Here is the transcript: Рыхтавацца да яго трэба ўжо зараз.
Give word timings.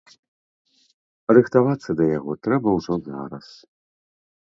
Рыхтавацца 1.39 1.91
да 2.01 2.09
яго 2.17 2.33
трэба 2.49 2.67
ўжо 2.81 2.93
зараз. 3.13 3.47